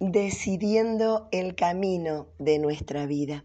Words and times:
decidiendo 0.00 1.28
el 1.32 1.54
camino 1.54 2.28
de 2.38 2.58
nuestra 2.58 3.06
vida. 3.06 3.44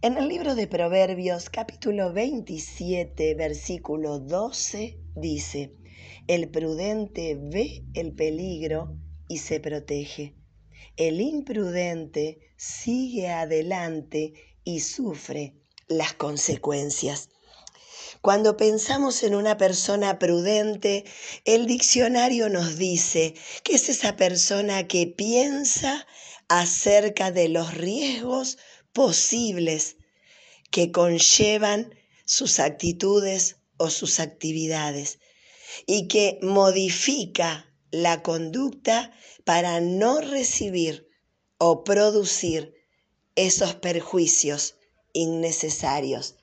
En 0.00 0.16
el 0.16 0.28
libro 0.28 0.54
de 0.54 0.66
Proverbios 0.66 1.50
capítulo 1.50 2.12
27 2.12 3.34
versículo 3.34 4.18
12 4.18 4.98
dice, 5.14 5.74
el 6.26 6.48
prudente 6.48 7.38
ve 7.40 7.84
el 7.94 8.12
peligro 8.12 8.96
y 9.28 9.38
se 9.38 9.60
protege. 9.60 10.34
El 10.96 11.20
imprudente 11.20 12.40
sigue 12.56 13.28
adelante 13.28 14.34
y 14.64 14.80
sufre 14.80 15.54
las 15.88 16.14
consecuencias. 16.14 17.30
Cuando 18.20 18.56
pensamos 18.56 19.22
en 19.22 19.34
una 19.34 19.56
persona 19.56 20.18
prudente, 20.18 21.04
el 21.44 21.66
diccionario 21.66 22.48
nos 22.48 22.76
dice 22.76 23.34
que 23.64 23.74
es 23.74 23.88
esa 23.88 24.16
persona 24.16 24.86
que 24.86 25.06
piensa 25.06 26.06
acerca 26.48 27.30
de 27.30 27.48
los 27.48 27.74
riesgos 27.74 28.58
posibles 28.92 29.96
que 30.70 30.92
conllevan 30.92 31.94
sus 32.24 32.60
actitudes 32.60 33.56
o 33.78 33.90
sus 33.90 34.20
actividades 34.20 35.18
y 35.86 36.08
que 36.08 36.38
modifica 36.42 37.72
la 37.90 38.22
conducta 38.22 39.12
para 39.44 39.80
no 39.80 40.20
recibir 40.20 41.08
o 41.58 41.84
producir 41.84 42.74
esos 43.34 43.74
perjuicios 43.74 44.76
innecesarios. 45.12 46.36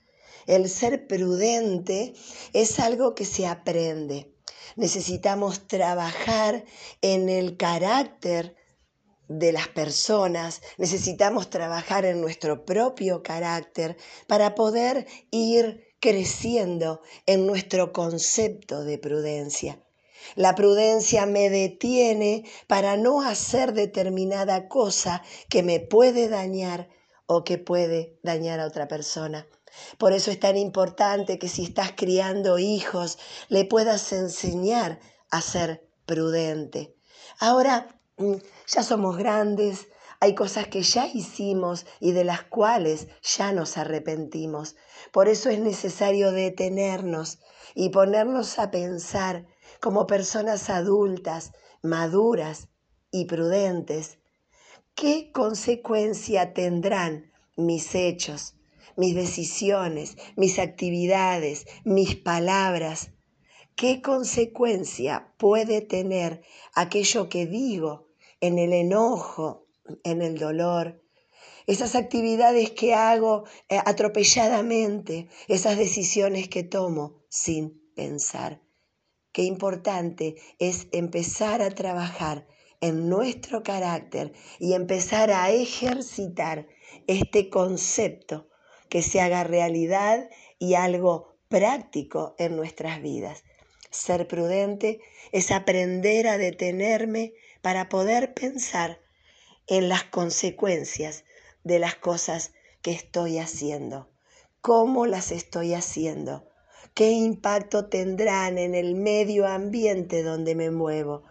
El 0.49 0.67
ser 0.67 1.05
prudente 1.05 2.16
es 2.53 2.80
algo 2.80 3.13
que 3.13 3.23
se 3.23 3.45
aprende. 3.45 4.34
Necesitamos 4.77 5.67
trabajar 5.67 6.66
en 7.03 7.30
el 7.30 7.55
carácter 7.55 8.55
de 9.27 9.52
las 9.52 9.67
personas, 9.67 10.63
necesitamos 10.80 11.52
trabajar 11.52 12.03
en 12.03 12.19
nuestro 12.19 12.66
propio 12.66 13.22
carácter 13.22 13.95
para 14.25 14.56
poder 14.56 15.06
ir 15.30 15.83
creciendo 16.00 17.02
en 17.28 17.45
nuestro 17.45 17.94
concepto 17.94 18.84
de 18.84 18.97
prudencia. 18.97 19.80
La 20.36 20.56
prudencia 20.56 21.28
me 21.28 21.52
detiene 21.52 22.44
para 22.66 22.97
no 22.97 23.22
hacer 23.22 23.73
determinada 23.73 24.67
cosa 24.67 25.22
que 25.47 25.61
me 25.61 25.80
puede 25.80 26.28
dañar 26.28 26.89
o 27.28 27.44
que 27.44 27.59
puede 27.59 28.17
dañar 28.23 28.59
a 28.59 28.66
otra 28.66 28.88
persona. 28.88 29.47
Por 29.98 30.14
eso 30.14 30.31
es 30.31 30.39
tan 30.39 30.58
importante 30.58 31.39
que 31.39 31.48
si 31.48 31.64
estás 31.64 31.94
criando 31.95 32.59
hijos, 32.59 33.17
le 33.48 33.66
puedas 33.66 34.12
enseñar 34.14 35.00
a 35.30 35.42
ser 35.42 35.88
prudente. 36.06 36.95
Ahora 37.39 38.00
mm, 38.17 38.36
ya 38.67 38.84
somos 38.84 39.17
grandes, 39.17 39.88
hay 40.20 40.36
cosas 40.36 40.67
que 40.67 40.81
ya 40.81 41.08
hicimos 41.08 41.86
y 42.00 42.12
de 42.12 42.23
las 42.23 42.44
cuales 42.44 43.08
ya 43.22 43.52
nos 43.52 43.78
arrepentimos. 43.78 44.75
Por 45.12 45.28
eso 45.28 45.50
es 45.50 45.59
necesario 45.59 46.31
detenernos 46.31 47.40
y 47.75 47.90
ponernos 47.90 48.59
a 48.59 48.72
pensar 48.72 49.45
como 49.80 50.08
personas 50.08 50.70
adultas, 50.70 51.53
maduras 51.81 52.67
y 53.12 53.25
prudentes 53.25 54.20
¿Qué 55.02 55.31
consecuencia 55.31 56.53
tendrán 56.53 57.31
mis 57.56 57.95
hechos, 57.95 58.56
mis 59.00 59.16
decisiones, 59.16 60.17
mis 60.36 60.59
actividades, 60.59 61.66
mis 61.86 62.17
palabras? 62.17 63.11
¿Qué 63.75 64.02
consecuencia 64.02 65.33
puede 65.38 65.80
tener 65.80 66.41
aquello 66.75 67.30
que 67.30 67.47
digo 67.47 68.09
en 68.41 68.59
el 68.59 68.73
enojo, 68.73 69.67
en 70.03 70.22
el 70.22 70.38
dolor? 70.38 71.02
Esas 71.66 71.95
actividades 71.95 72.72
que 72.72 72.94
hago 72.94 73.45
eh, 73.69 73.80
atropelladamente, 73.86 75.30
esas 75.47 75.78
decisiones 75.78 76.50
que 76.50 76.63
tomo 76.63 77.23
sin 77.29 77.81
pensar. 77.96 78.62
Qué 79.31 79.44
importante 79.44 80.35
es 80.57 80.88
empezar 80.91 81.62
a 81.62 81.69
trabajar 81.69 82.47
en 82.81 83.07
nuestro 83.07 83.63
carácter 83.63 84.34
y 84.59 84.73
empezar 84.73 85.31
a 85.31 85.52
ejercitar 85.52 86.68
este 87.07 87.50
concepto 87.50 88.48
que 88.89 89.01
se 89.01 89.22
haga 89.22 89.44
realidad 89.44 90.29
y 90.57 90.73
algo 90.73 91.35
práctico 91.47 92.35
en 92.38 92.55
nuestras 92.55 93.01
vidas. 93.01 93.44
Ser 93.91 94.27
prudente 94.27 95.01
es 95.31 95.51
aprender 95.51 96.27
a 96.27 96.38
detenerme 96.38 97.33
para 97.61 97.89
poder 97.89 98.33
pensar 98.33 98.99
en 99.67 99.89
las 99.89 100.03
consecuencias 100.03 101.25
de 101.63 101.79
las 101.79 101.95
cosas 101.95 102.53
que 102.81 102.91
estoy 102.91 103.39
haciendo, 103.39 104.09
cómo 104.61 105.05
las 105.05 105.31
estoy 105.31 105.73
haciendo, 105.73 106.47
qué 106.94 107.11
impacto 107.11 107.88
tendrán 107.88 108.57
en 108.57 108.75
el 108.75 108.95
medio 108.95 109.47
ambiente 109.47 110.23
donde 110.23 110.55
me 110.55 110.72
muevo, 110.72 111.23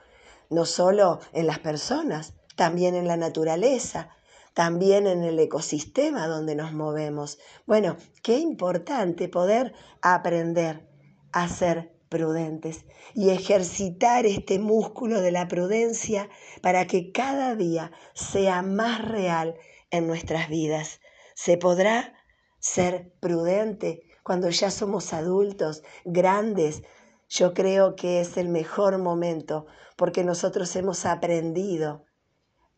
no 0.51 0.65
solo 0.67 1.21
en 1.33 1.47
las 1.47 1.59
personas, 1.59 2.35
también 2.57 2.95
en 2.95 3.07
la 3.07 3.17
naturaleza, 3.17 4.17
también 4.59 5.07
en 5.07 5.23
el 5.23 5.39
ecosistema 5.39 6.27
donde 6.27 6.57
nos 6.57 6.73
movemos. 6.73 7.39
Bueno, 7.65 7.97
qué 8.25 8.39
importante 8.39 9.29
poder 9.29 9.73
aprender 10.03 10.85
a 11.31 11.49
ser 11.49 11.95
prudentes 12.09 12.85
y 13.15 13.31
ejercitar 13.31 14.27
este 14.27 14.59
músculo 14.59 15.21
de 15.21 15.31
la 15.31 15.47
prudencia 15.47 16.29
para 16.61 16.89
que 16.89 17.13
cada 17.13 17.55
día 17.55 17.93
sea 18.15 18.63
más 18.63 19.01
real 19.07 19.55
en 19.93 20.09
nuestras 20.09 20.49
vidas. 20.49 20.99
¿Se 21.37 21.57
podrá 21.57 22.15
ser 22.59 23.13
prudente 23.21 24.09
cuando 24.25 24.51
ya 24.51 24.73
somos 24.73 25.13
adultos, 25.13 25.85
grandes, 26.05 26.83
yo 27.29 27.55
creo 27.55 27.95
que 27.95 28.21
es 28.21 28.37
el 28.37 28.49
mejor 28.49 28.99
momento 28.99 29.67
porque 29.97 30.25
nosotros 30.25 30.75
hemos 30.75 31.07
aprendido 31.07 32.08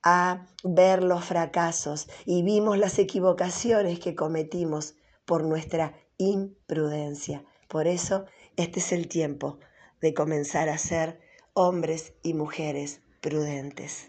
a 0.03 0.47
ver 0.65 1.03
los 1.03 1.25
fracasos 1.25 2.09
y 2.25 2.43
vimos 2.43 2.79
las 2.79 2.99
equivocaciones 2.99 3.99
que 3.99 4.15
cometimos 4.15 4.95
por 5.25 5.45
nuestra 5.45 5.95
imprudencia. 6.17 7.45
Por 7.69 7.87
eso 7.87 8.25
este 8.57 8.81
es 8.81 8.93
el 8.93 9.09
tiempo 9.09 9.59
de 10.01 10.15
comenzar 10.15 10.69
a 10.69 10.79
ser 10.79 11.21
hombres 11.53 12.15
y 12.23 12.35
mujeres 12.35 13.03
prudentes. 13.21 14.09